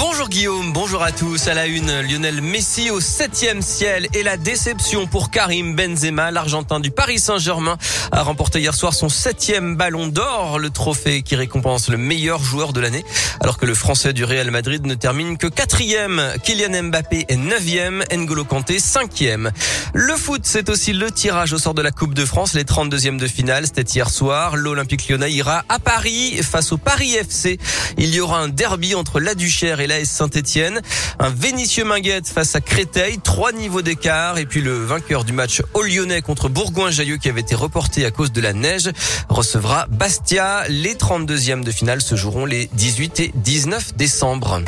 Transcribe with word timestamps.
Bon. 0.00 0.09
Bonjour 0.20 0.36
Guillaume, 0.36 0.72
bonjour 0.74 1.02
à 1.02 1.12
tous. 1.12 1.48
À 1.48 1.54
la 1.54 1.64
une, 1.64 2.02
Lionel 2.02 2.42
Messi 2.42 2.90
au 2.90 3.00
septième 3.00 3.62
ciel 3.62 4.06
et 4.12 4.22
la 4.22 4.36
déception 4.36 5.06
pour 5.06 5.30
Karim 5.30 5.74
Benzema, 5.74 6.30
l'Argentin 6.30 6.78
du 6.78 6.90
Paris 6.90 7.18
Saint-Germain, 7.18 7.78
a 8.12 8.22
remporté 8.22 8.60
hier 8.60 8.74
soir 8.74 8.92
son 8.92 9.08
septième 9.08 9.76
ballon 9.76 10.08
d'or, 10.08 10.58
le 10.58 10.68
trophée 10.68 11.22
qui 11.22 11.36
récompense 11.36 11.88
le 11.88 11.96
meilleur 11.96 12.42
joueur 12.42 12.74
de 12.74 12.80
l'année, 12.80 13.02
alors 13.40 13.56
que 13.56 13.64
le 13.64 13.74
Français 13.74 14.12
du 14.12 14.24
Real 14.24 14.50
Madrid 14.50 14.84
ne 14.84 14.92
termine 14.92 15.38
que 15.38 15.46
quatrième. 15.46 16.20
Kylian 16.42 16.82
Mbappé 16.82 17.24
est 17.28 17.36
neuvième, 17.36 18.04
N'Golo 18.14 18.44
Kanté 18.44 18.78
cinquième. 18.78 19.50
Le 19.94 20.16
foot, 20.16 20.42
c'est 20.44 20.68
aussi 20.68 20.92
le 20.92 21.10
tirage 21.10 21.54
au 21.54 21.58
sort 21.58 21.72
de 21.72 21.80
la 21.80 21.92
Coupe 21.92 22.12
de 22.12 22.26
France, 22.26 22.52
les 22.52 22.64
32e 22.64 23.16
de 23.16 23.26
finale, 23.26 23.64
c'était 23.64 23.90
hier 23.90 24.10
soir. 24.10 24.56
L'Olympique 24.56 25.08
Lyonnais 25.08 25.32
ira 25.32 25.64
à 25.70 25.78
Paris 25.78 26.42
face 26.42 26.72
au 26.72 26.76
Paris 26.76 27.14
FC. 27.14 27.58
Il 27.96 28.14
y 28.14 28.20
aura 28.20 28.40
un 28.40 28.48
derby 28.48 28.94
entre 28.94 29.18
la 29.18 29.34
Duchère 29.34 29.80
et 29.80 29.86
l'AS 29.86 30.09
Saint-Etienne. 30.10 30.80
Un 31.18 31.30
Vénitieux 31.30 31.84
Minguette 31.84 32.28
face 32.28 32.54
à 32.54 32.60
Créteil, 32.60 33.18
trois 33.18 33.52
niveaux 33.52 33.82
d'écart. 33.82 34.38
Et 34.38 34.46
puis 34.46 34.60
le 34.60 34.84
vainqueur 34.84 35.24
du 35.24 35.32
match 35.32 35.62
au 35.74 35.82
Lyonnais 35.82 36.22
contre 36.22 36.48
Bourgoin-Jailleux 36.48 37.16
qui 37.16 37.28
avait 37.28 37.40
été 37.40 37.54
reporté 37.54 38.04
à 38.04 38.10
cause 38.10 38.32
de 38.32 38.40
la 38.40 38.52
neige 38.52 38.90
recevra 39.28 39.86
Bastia. 39.90 40.64
Les 40.68 40.94
32e 40.94 41.64
de 41.64 41.70
finale 41.70 42.02
se 42.02 42.14
joueront 42.14 42.46
les 42.46 42.68
18 42.74 43.20
et 43.20 43.32
19 43.34 43.96
décembre. 43.96 44.62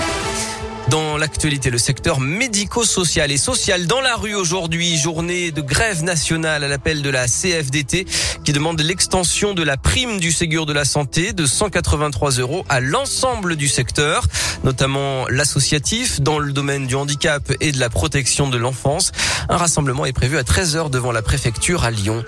Dans 0.92 1.16
l'actualité, 1.16 1.70
le 1.70 1.78
secteur 1.78 2.20
médico-social 2.20 3.32
et 3.32 3.38
social 3.38 3.87
dans 3.87 4.02
la 4.02 4.14
rue 4.14 4.34
aujourd'hui, 4.34 4.98
journée 4.98 5.51
de 5.51 5.62
grève 5.62 6.02
nationale 6.02 6.65
à 6.65 6.68
l'appel 6.68 7.01
de 7.01 7.09
la 7.09 7.28
CFDT 7.28 8.06
qui 8.45 8.52
demande 8.52 8.78
l'extension 8.78 9.55
de 9.55 9.62
la 9.62 9.78
prime 9.78 10.20
du 10.20 10.32
Ségur 10.32 10.66
de 10.66 10.74
la 10.74 10.84
santé 10.84 11.32
de 11.32 11.46
183 11.46 12.32
euros 12.32 12.66
à 12.68 12.80
l'ensemble 12.80 13.56
du 13.56 13.68
secteur, 13.68 14.27
notamment 14.65 15.27
l'associatif 15.28 16.20
dans 16.20 16.38
le 16.38 16.52
domaine 16.52 16.87
du 16.87 16.95
handicap 16.95 17.51
et 17.62 17.73
de 17.73 17.80
la 17.80 17.88
protection 17.88 18.51
de 18.51 18.59
l'enfance. 18.59 19.12
Un 19.49 19.56
rassemblement 19.56 20.04
est 20.04 20.12
prévu 20.12 20.37
à 20.37 20.43
13h 20.43 20.90
devant 20.90 21.10
la 21.10 21.23
préfecture 21.23 21.84
à 21.84 21.90
Lyon. 21.90 22.23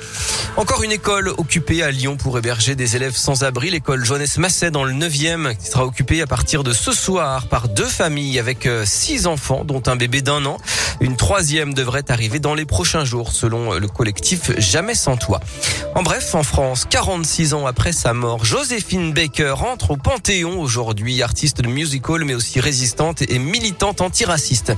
Encore 0.57 0.83
une 0.83 0.93
école 0.93 1.29
occupée 1.37 1.83
à 1.83 1.91
Lyon 1.91 2.17
pour 2.17 2.39
héberger 2.39 2.77
des 2.77 2.97
élèves 2.97 3.17
sans 3.17 3.43
abri, 3.45 3.71
l'école 3.71 4.05
Johannes 4.07 4.27
Masset 4.39 4.71
dans 4.71 4.85
le 4.85 4.95
9e 4.95 5.55
qui 5.57 5.67
sera 5.67 5.85
occupée 5.85 6.23
à 6.23 6.27
partir 6.27 6.65
de 6.65 6.73
ce 6.73 6.93
soir 6.93 7.49
par 7.49 7.69
deux 7.69 7.85
familles 7.85 8.39
avec 8.39 8.54
euh, 8.67 8.85
six 8.87 9.27
enfants, 9.27 9.65
dont 9.65 9.83
un 9.87 9.97
bébé 9.97 10.23
d'un 10.23 10.45
an. 10.47 10.59
Une 11.01 11.17
troisième 11.17 11.75
devrait 11.75 12.11
arriver 12.11 12.39
dans 12.39 12.55
les 12.55 12.65
prochains 12.65 13.05
jours, 13.05 13.33
selon 13.33 13.75
le 13.75 13.89
collectif 13.89 14.53
Jamais 14.59 14.95
sans 14.95 15.17
toi. 15.17 15.41
En 15.95 16.03
bref, 16.03 16.35
en 16.35 16.43
France, 16.43 16.87
46 16.89 17.55
ans 17.55 17.67
après 17.67 17.93
sa 17.93 18.13
mort, 18.15 18.45
Joséphine 18.45 19.13
Baker 19.13 19.55
entre 19.61 19.93
au 19.93 19.97
Panthéon 19.97 20.61
aujourd'hui, 20.61 21.23
artiste 21.23 21.61
de 21.61 21.69
musical, 21.69 22.25
mais 22.25 22.35
aussi 22.35 22.61
résistante 22.61 23.23
et 23.23 23.39
militante 23.39 24.01
antiraciste. 24.01 24.73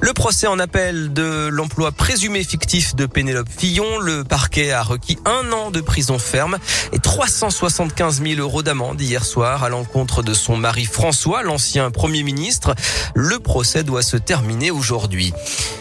Le 0.00 0.12
procès 0.12 0.46
en 0.46 0.58
appel 0.58 1.12
de 1.12 1.48
l'emploi 1.48 1.92
présumé 1.92 2.42
fictif 2.44 2.94
de 2.94 3.06
Pénélope 3.06 3.48
Fillon, 3.48 3.98
le 3.98 4.24
parquet 4.24 4.72
a 4.72 4.82
requis 4.82 5.18
un 5.24 5.52
an 5.52 5.70
de 5.70 5.80
prison 5.80 6.18
ferme 6.18 6.58
et 6.92 6.98
375 6.98 8.22
000 8.22 8.40
euros 8.40 8.62
d'amende 8.62 9.00
hier 9.00 9.24
soir 9.24 9.64
à 9.64 9.68
l'encontre 9.68 10.22
de 10.22 10.34
son 10.34 10.56
mari 10.56 10.84
François, 10.84 11.42
l'ancien 11.42 11.90
premier 11.90 12.22
ministre. 12.22 12.74
Le 13.18 13.38
procès 13.38 13.82
doit 13.82 14.02
se 14.02 14.18
terminer 14.18 14.70
aujourd'hui. 14.70 15.32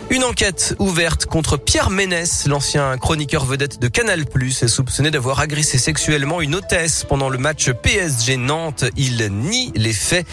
Une 0.09 0.23
enquête 0.23 0.73
ouverte 0.79 1.25
contre 1.25 1.57
Pierre 1.57 1.89
Ménès, 1.89 2.47
l'ancien 2.47 2.97
chroniqueur 2.97 3.43
vedette 3.43 3.81
de 3.81 3.89
Canal+, 3.89 4.21
est 4.21 4.67
soupçonné 4.67 5.11
d'avoir 5.11 5.41
agressé 5.41 5.77
sexuellement 5.77 6.39
une 6.39 6.55
hôtesse 6.55 7.03
pendant 7.03 7.27
le 7.27 7.37
match 7.37 7.71
PSG 7.71 8.37
Nantes. 8.37 8.85
Il 8.95 9.27
nie 9.31 9.73
les 9.75 9.91
faits. 9.91 10.25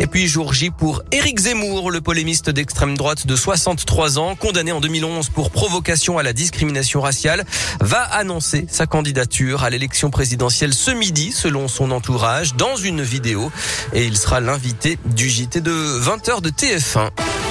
Et 0.00 0.06
puis 0.06 0.26
jour 0.26 0.52
J 0.54 0.70
pour 0.70 1.02
Éric 1.12 1.40
Zemmour, 1.40 1.90
le 1.90 2.00
polémiste 2.00 2.50
d'extrême 2.50 2.96
droite 2.96 3.26
de 3.26 3.36
63 3.36 4.18
ans, 4.18 4.34
condamné 4.34 4.72
en 4.72 4.80
2011 4.80 5.28
pour 5.28 5.50
provocation 5.50 6.18
à 6.18 6.22
la 6.22 6.32
discrimination 6.32 7.00
raciale, 7.00 7.44
va 7.80 8.02
annoncer 8.02 8.66
sa 8.70 8.86
candidature 8.86 9.62
à 9.62 9.70
l'élection 9.70 10.10
présidentielle 10.10 10.72
ce 10.72 10.90
midi, 10.90 11.32
selon 11.32 11.68
son 11.68 11.90
entourage, 11.90 12.54
dans 12.54 12.76
une 12.76 13.02
vidéo. 13.02 13.52
Et 13.92 14.06
il 14.06 14.16
sera 14.16 14.40
l'invité 14.40 14.98
du 15.04 15.28
JT 15.28 15.60
de 15.60 16.00
20h 16.00 16.37
de 16.40 16.50
TF1. 16.50 17.47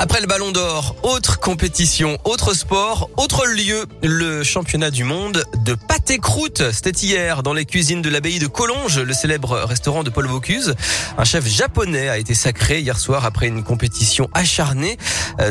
Après 0.00 0.20
le 0.20 0.28
Ballon 0.28 0.52
d'Or, 0.52 0.94
autre 1.02 1.40
compétition, 1.40 2.18
autre 2.22 2.54
sport, 2.54 3.10
autre 3.16 3.44
lieu, 3.48 3.84
le 4.04 4.44
championnat 4.44 4.92
du 4.92 5.02
monde 5.02 5.42
de 5.64 5.74
pâté 5.74 6.18
croûte. 6.18 6.62
C'était 6.70 6.92
hier 6.92 7.42
dans 7.42 7.52
les 7.52 7.64
cuisines 7.64 8.00
de 8.00 8.08
l'abbaye 8.08 8.38
de 8.38 8.46
Collonges, 8.46 9.00
le 9.00 9.12
célèbre 9.12 9.58
restaurant 9.64 10.04
de 10.04 10.10
Paul 10.10 10.28
Bocuse. 10.28 10.76
Un 11.18 11.24
chef 11.24 11.48
japonais 11.48 12.08
a 12.08 12.16
été 12.16 12.34
sacré 12.34 12.78
hier 12.78 12.96
soir 12.96 13.24
après 13.24 13.48
une 13.48 13.64
compétition 13.64 14.30
acharnée. 14.34 14.98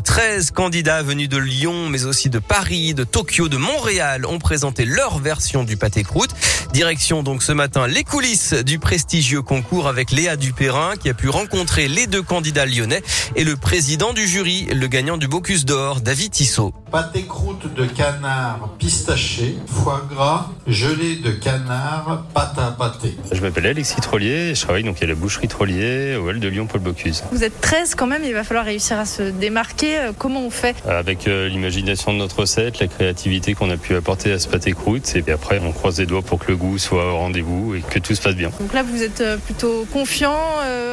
13 0.06 0.48
euh, 0.52 0.54
candidats 0.54 1.04
venus 1.04 1.28
de 1.28 1.38
Lyon, 1.38 1.90
mais 1.90 2.06
aussi 2.06 2.30
de 2.30 2.40
Paris, 2.40 2.94
de 2.94 3.04
Tokyo, 3.04 3.50
de 3.50 3.58
Montréal 3.58 4.26
ont 4.26 4.40
présenté 4.40 4.86
leur 4.86 5.20
version 5.20 5.66
du 5.66 5.76
pâté 5.76 6.04
croûte. 6.04 6.32
Direction 6.72 7.22
donc 7.22 7.44
ce 7.44 7.52
matin 7.52 7.86
les 7.86 8.06
coulisses 8.06 8.54
du 8.54 8.80
prestigieux 8.80 9.42
concours 9.42 9.88
avec 9.88 10.12
Léa 10.12 10.38
Dupérin 10.38 10.96
qui 10.96 11.10
a 11.10 11.14
pu 11.14 11.28
rencontrer 11.28 11.90
les 11.90 12.08
deux 12.08 12.22
candidats 12.22 12.66
lyonnais 12.66 13.04
et 13.36 13.44
le 13.44 13.58
président 13.58 14.14
du 14.14 14.26
jury 14.26 14.37
le 14.44 14.86
gagnant 14.86 15.18
du 15.18 15.28
Bocuse 15.28 15.66
d'Or, 15.66 16.00
David 16.00 16.30
Tissot. 16.30 16.72
Pâté 16.92 17.24
croûte 17.24 17.74
de 17.74 17.86
canard 17.86 18.70
pistaché, 18.78 19.58
foie 19.66 20.06
gras, 20.08 20.50
gelée 20.68 21.16
de 21.16 21.32
canard, 21.32 22.24
pâte 22.36 22.58
à 22.60 22.70
pâté. 22.70 23.16
Je 23.32 23.42
m'appelle 23.42 23.66
Alexis 23.66 24.00
Trollier, 24.00 24.54
je 24.54 24.62
travaille 24.62 24.84
donc 24.84 25.02
à 25.02 25.08
la 25.08 25.16
boucherie 25.16 25.48
Trollier, 25.48 26.16
au 26.18 26.30
Hall 26.30 26.40
de 26.40 26.48
Lyon 26.48 26.68
Paul 26.68 26.82
Bocuse. 26.82 27.24
Vous 27.32 27.44
êtes 27.44 27.60
13 27.62 27.96
quand 27.96 28.06
même, 28.06 28.22
il 28.24 28.34
va 28.34 28.44
falloir 28.44 28.66
réussir 28.66 29.00
à 29.00 29.06
se 29.06 29.24
démarquer. 29.24 29.98
Euh, 29.98 30.12
comment 30.16 30.46
on 30.46 30.52
fait? 30.52 30.76
Avec 30.88 31.28
euh, 31.28 31.50
l'imagination 31.50 32.14
de 32.14 32.20
notre 32.20 32.42
recette, 32.42 32.80
la 32.80 32.88
créativité 32.88 33.56
qu'on 33.56 33.72
a 33.72 33.78
pu 33.78 33.96
apporter 33.96 34.32
à 34.32 34.38
ce 34.38 34.48
pâté 34.48 34.74
croûte, 34.74 35.16
et 35.16 35.24
puis 35.24 35.34
après 35.34 35.60
on 35.64 35.72
croise 35.72 36.00
les 36.00 36.06
doigts 36.06 36.22
pour 36.22 36.38
que 36.38 36.52
le 36.52 36.58
goût 36.58 36.78
soit 36.78 37.12
au 37.12 37.18
rendez-vous 37.18 37.74
et 37.74 37.82
que 37.82 37.98
tout 37.98 38.14
se 38.14 38.22
passe 38.22 38.36
bien. 38.36 38.52
Donc 38.60 38.72
là 38.74 38.84
vous 38.84 39.02
êtes 39.02 39.22
euh, 39.22 39.38
plutôt 39.38 39.88
confiant, 39.92 40.38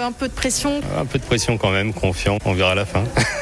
un 0.02 0.12
peu 0.12 0.28
de 0.28 0.34
pression? 0.34 0.80
Un 0.98 1.04
peu 1.04 1.18
de 1.18 1.24
pression 1.24 1.58
quand 1.58 1.70
même, 1.70 1.92
confiant, 1.92 2.38
on 2.46 2.54
verra 2.54 2.72
à 2.72 2.74
la 2.74 2.86
fin. 2.86 3.04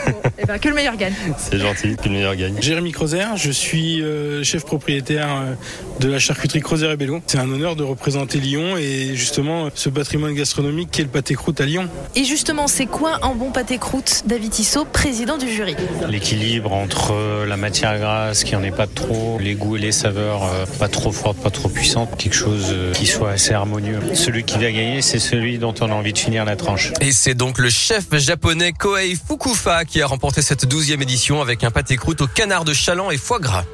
et 0.43 0.45
eh 0.45 0.47
ben, 0.47 0.59
que 0.59 0.69
le 0.69 0.75
meilleur 0.75 0.97
gagne. 0.97 1.15
C'est 1.37 1.59
gentil, 1.59 1.97
que 1.97 2.09
le 2.09 2.15
meilleur 2.15 2.35
gagne. 2.35 2.61
Jérémy 2.61 2.91
Crozer, 2.91 3.37
je 3.37 3.51
suis 3.51 4.03
euh, 4.03 4.43
chef 4.43 4.65
propriétaire 4.65 5.29
euh, 5.31 5.55
de 6.01 6.09
la 6.09 6.19
charcuterie 6.19 6.61
Crozer 6.61 6.91
et 6.91 6.97
Bello. 6.97 7.21
C'est 7.27 7.39
un 7.39 7.51
honneur 7.51 7.77
de 7.77 7.85
représenter 7.85 8.41
Lyon 8.41 8.77
et 8.77 9.15
justement 9.15 9.69
ce 9.75 9.89
patrimoine 9.89 10.35
gastronomique 10.35 10.91
qui 10.91 11.01
est 11.01 11.05
le 11.05 11.11
pâté 11.11 11.35
croûte 11.35 11.61
à 11.61 11.67
Lyon. 11.67 11.89
Et 12.17 12.25
justement, 12.25 12.67
c'est 12.67 12.87
quoi 12.87 13.21
un 13.23 13.35
bon 13.35 13.51
pâté 13.51 13.79
croûte 13.79 14.23
David 14.27 14.51
Tissot, 14.51 14.85
président 14.85 15.39
du 15.39 15.49
jury? 15.49 15.77
L'équilibre 16.09 16.73
entre 16.73 17.45
la 17.47 17.57
matière 17.57 17.99
grasse 17.99 18.43
qui 18.43 18.57
en 18.57 18.63
est 18.63 18.75
pas 18.75 18.87
trop, 18.87 19.39
les 19.41 19.55
goûts 19.55 19.77
et 19.77 19.81
les 19.81 19.93
saveurs 19.93 20.45
euh, 20.45 20.65
pas 20.79 20.89
trop 20.89 21.13
fortes, 21.13 21.39
pas 21.39 21.51
trop 21.51 21.69
puissantes, 21.69 22.17
quelque 22.17 22.35
chose 22.37 22.75
qui 22.95 23.07
soit 23.07 23.31
assez 23.31 23.53
harmonieux. 23.53 24.01
Celui 24.15 24.45
qui 24.45 24.55
va 24.55 24.73
gagner, 24.73 25.03
c'est 25.03 25.19
celui 25.19 25.59
dont 25.59 25.75
on 25.81 25.91
a 25.91 25.95
envie 25.95 26.13
de 26.13 26.19
finir 26.19 26.45
la 26.45 26.57
tranche. 26.57 26.93
Et 27.01 27.13
c'est 27.13 27.35
donc 27.35 27.59
le 27.59 27.71
chef 27.71 28.07
japonais 28.17 28.73
Koei 28.73 29.15
Fukufa 29.15 29.82
qui 29.85 30.01
a 30.01 30.07
remporté 30.07 30.43
cette 30.43 30.67
douzième 30.67 31.03
édition 31.03 31.41
avec 31.41 31.65
un 31.65 31.71
pâté 31.71 31.97
croûte 31.97 32.21
au 32.21 32.27
canard 32.27 32.65
de 32.65 32.73
chaland 32.73 33.11
et 33.11 33.19
foie 33.19 33.39
gras. 33.39 33.65